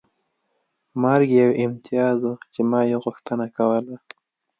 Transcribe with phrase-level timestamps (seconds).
[1.03, 3.95] مرګ یو امتیاز و چې ما یې غوښتنه کوله